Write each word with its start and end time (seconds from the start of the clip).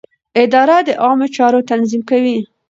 اداره 0.43 0.77
د 0.87 0.89
عامه 1.03 1.27
چارو 1.35 1.59
تنظیم 1.69 2.01
کوي. 2.09 2.37